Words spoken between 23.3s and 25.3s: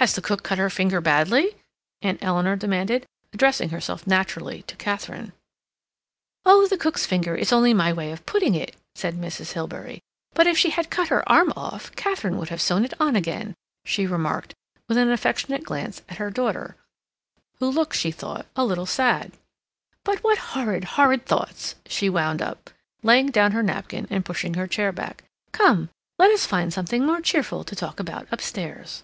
down her napkin and pushing her chair back.